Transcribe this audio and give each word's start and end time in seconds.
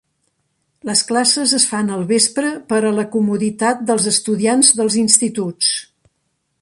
Les 0.89 1.01
classes 1.09 1.51
es 1.57 1.65
fan 1.73 1.91
al 1.97 2.05
vespre 2.11 2.49
per 2.73 2.79
a 2.87 2.93
la 3.01 3.05
comoditat 3.17 3.85
dels 3.91 4.09
estudiants 4.13 4.73
dels 4.81 4.97
instituts. 5.03 5.71